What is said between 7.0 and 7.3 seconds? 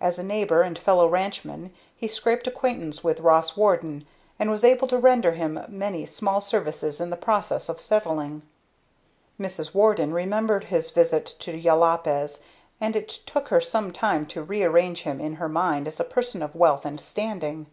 the